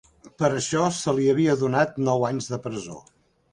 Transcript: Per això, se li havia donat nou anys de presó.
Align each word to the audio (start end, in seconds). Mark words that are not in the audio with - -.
Per 0.43 0.47
això, 0.47 0.81
se 0.99 1.13
li 1.19 1.29
havia 1.35 1.55
donat 1.65 2.01
nou 2.09 2.27
anys 2.33 2.51
de 2.55 2.63
presó. 2.67 3.01